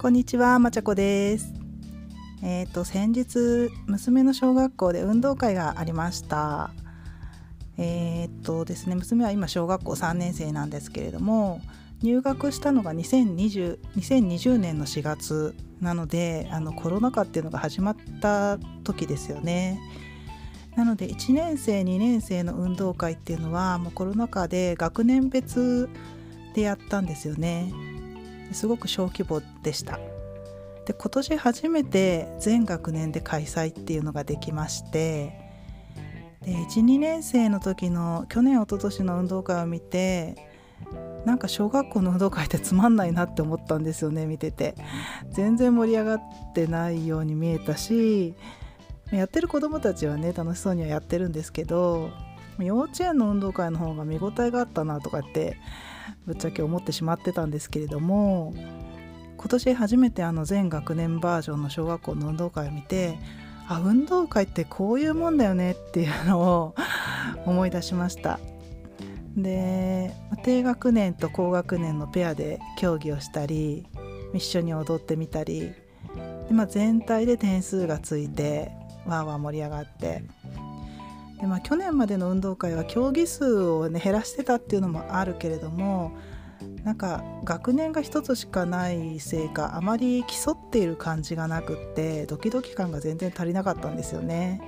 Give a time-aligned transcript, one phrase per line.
[0.00, 1.52] こんにちは、まちゃこです。
[2.40, 6.70] えっ、と先日娘の小学校で運動会がありました。
[7.78, 11.60] えっ、とですね、娘は今小学校3年生なんですけれども、
[12.00, 19.80] 入学したのが2020 2020年の4月なので、あのコロナ禍っていうのが始まった時ですよね。
[20.76, 25.88] なので1年生2年生の運動会っていうのはもうコロナ禍で学年別
[26.54, 27.72] でやったんですよね。
[28.52, 29.98] すごく小規模でした。
[30.86, 35.38] で今年初めて全学年で開催っていうのができまして
[36.42, 40.48] 12年生の時の去年一昨年の運動会を見て
[41.26, 44.76] なんか小学校の運動会ってつまんないなって思ったんですよね見てて。
[45.30, 46.20] 全然盛り上がっ
[46.54, 48.34] てないように見えたし
[49.10, 52.10] やってる子どもたちはね楽しそうにはやってるんですけど
[52.58, 55.58] 幼稚園の運動会の方が見応えがあったなとかって
[56.26, 58.54] ぶっちゃけ思ってしまってたんですけれども
[59.36, 63.18] 今年初めてあの全学年バージョンの小学校の運動会を見て
[63.68, 66.74] あ運動会ってこういうもんだよねっていうのを
[67.44, 68.40] 思い出しました。
[69.36, 73.86] で低学年と高学年のペアで競技をしたり
[74.34, 75.72] 一緒に踊ってみたり
[76.48, 78.72] で、まあ、全体で点数がついて
[79.06, 80.24] わーわー盛り上がって
[81.40, 86.16] で、まあ、去年までの運動会は競技数を、ね、減らしてたっていうのもあるけれども
[86.84, 94.60] なんか学年が一つしかないせいかあまり競っている感じがなくってドキドキ感が全然足りなかったんですよね。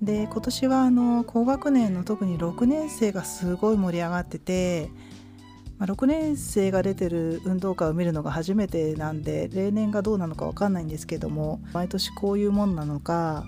[0.00, 4.90] で今年はあの高学年の特に6年生がすごい盛り上がってて、
[5.76, 13.44] まあ、6年生が出てる運動会を見るのが初めてなんで例年がどうなのか分かんないんですけども毎年こういうもんなのか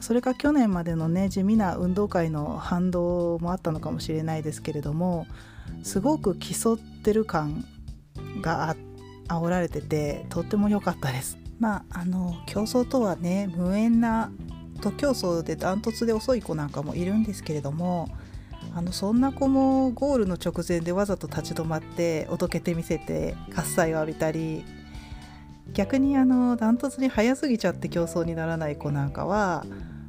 [0.00, 5.26] それか去年までのね地味な運動会の反動もあったのかもしれないですけれども
[5.82, 7.64] すごく競ってる感
[8.40, 8.76] があ
[9.28, 11.38] 煽られててとっても良かったです。
[11.58, 14.30] まああの競争とはね無縁な
[14.80, 18.08] 徒競走でダントツで遅い子なんかもいるんですけれども
[18.74, 24.64] あのそんな子もゴールの直前でわざと立ち止まっておどけてみせて喝采を浴びたり
[25.72, 29.64] 逆にあのダントツに速すぎちゃって競争にならない子なんかは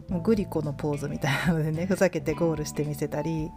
[0.10, 3.50] もうグリコのポーズみたいなのでねふざけてゴールしてみせたり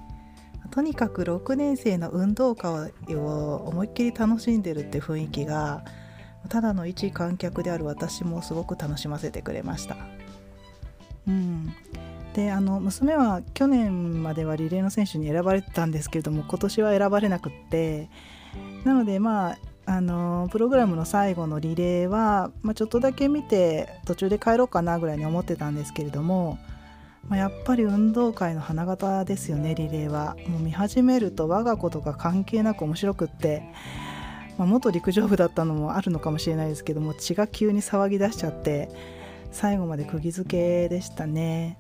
[0.71, 5.85] とにかく6年生の運動会を思いっきり楽しんでるって雰囲気が
[6.49, 9.97] ただの一観客である私もすごく楽しませてくれました。
[11.29, 11.75] うん、
[12.35, 18.09] であの娘は去年まではリレーの選手に選ばれてたんですけれども今年は選ばれなくって
[18.85, 26.59] なのでまああのプログラムの最後のリレーは、まあ、ちょっとだけ見て途中で帰ろうかなぐらいに思ってたんですけれども、
[27.29, 33.63] まあ、やっぱり運動会の花形ですよねリレーはもう見始めると我が子とか関係なく面白くって、
[34.59, 38.91] まあ、元陸上部だったのもあるのかもしれないですけども血が急に騒ぎ出しちゃって
[39.51, 41.79] 最後まで釘付けでしたね。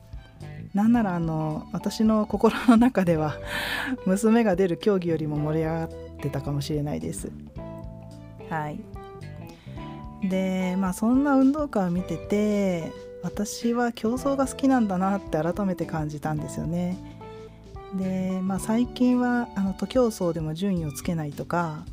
[0.74, 3.36] なんならあの私の心の中では
[4.06, 5.88] 娘が出る競技よりも盛り上がっ
[6.20, 7.30] てたかもしれないです。
[8.50, 16.96] はい、でまあそんな運動会を見てて私は競争が好きなんだなって改めて感じたんですよね。
[17.94, 21.84] でまあ最近はあの徒競走でも順位をつけないとか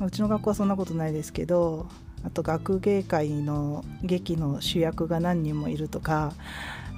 [0.00, 1.86] うちの学校はそんなことないですけど
[2.24, 6.32] あと学芸会の劇の主役が何人もいるとか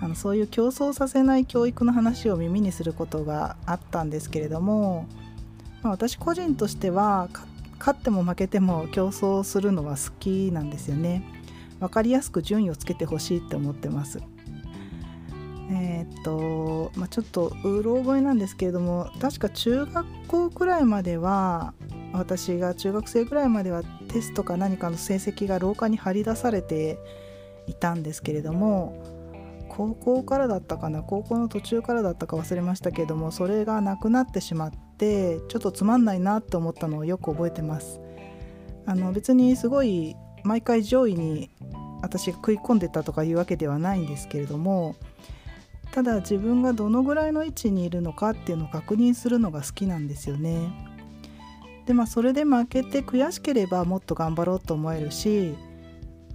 [0.02, 5.06] あのそういう競争させない教育の話を耳にすることがあったんですけれども、
[5.82, 7.28] まあ、私個人としては
[7.80, 11.24] 勝っても負けても競争するのは好きなんですよね。
[11.80, 14.20] 分かりやすく順位をつけてほしいって思ってます。
[15.72, 21.74] えー、っと、まあ、ちょっとうろ覚えなんですけれども確か中学校くらいまでは
[22.12, 26.98] 私が中学生くらいまではテストか何かの成績が廊下に張り出されて
[27.68, 29.00] いたんですけれども
[29.68, 38.00] 高校からだったかな高校の途中からだったか忘れましたけれどもそれがなくなってしまってちょっとつまんないなと思ったのをよく覚えてます。
[38.84, 40.14] あの別にすごい
[40.44, 41.50] 毎回上位に
[42.02, 44.96] 私が食い込んでたとかいうわけではないんですけれども
[45.92, 50.70] ただ自分がどのぐらいの位置にいるのかっていうのを確認するのが好きなんですよね。
[51.86, 55.54] でまあそれで負けて悔しければもっと頑張ろうと思えるし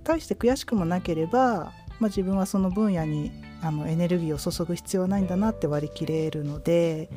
[0.04, 7.10] 大して悔しくもなければ、まあ、自分はその分野にあのエネルギーを注ぐ必要はないんだなって割り切れるので、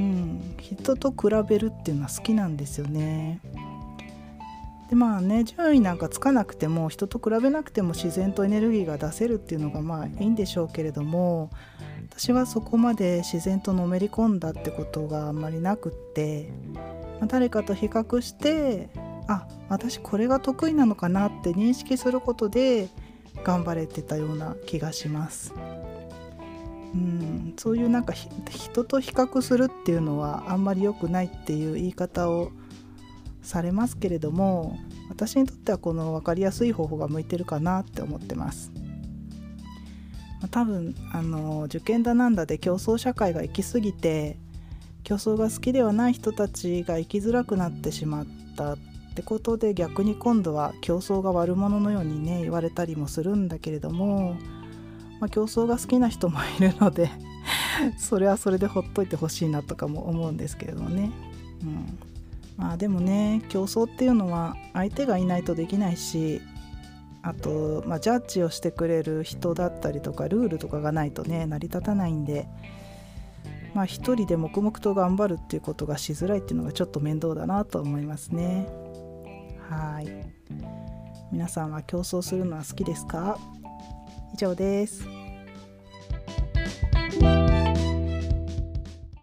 [0.00, 3.40] うん、人と比べるっていうのは好きなんですよね。
[4.88, 11.50] でまあね順位なんかつかなくても人と比べなくても自然とエネルギーが出せるっていうのがまあいいんでしょうけれども
[12.10, 16.80] 私はそこまで自然とのめり込んだってことがあんまりなくって、ま
[17.22, 18.88] あ、誰かと比較して
[19.28, 22.88] あ私これが得意なのかなって認識することで
[23.44, 25.54] 頑張れてたような気がします。
[26.94, 32.50] うんそういうなんか人と比較するっていうのはあんまり良くないっていう言い方を
[33.42, 34.76] されますけれども
[35.08, 38.72] 私にとってはこの分かりやすい方法が向いてるかなって思ってます。
[40.40, 44.38] ま多分あの受験だなんだで競争社会が行き過ぎて
[45.02, 48.26] 競争が好きではない人たちが生きづらくなってしまっ
[48.56, 48.78] たっ
[49.14, 54.36] てことで逆に今度は競争が悪者のようにね言われたりもするんだけれども、
[55.20, 57.10] まあ、競争が好きな人もいるので
[57.98, 61.10] それはそれでほっといてほしいなとかも思うんですけれどもね。
[61.62, 61.98] うん。
[62.56, 66.42] まあでもね競争っていうのは相手がいないとできないし
[67.22, 72.48] あと、まあ、ジャッジをしてくれる人だったりとかルールとかがないとね成り立たないんで
[73.74, 78.66] まあ一人で黙々と頑張るっていうことがしづらいっていうのがちょっと面倒だなと思いますね。
[79.70, 80.08] はい。
[81.32, 83.38] 皆さんは競争するのは好きですか？
[84.32, 85.19] 以上です。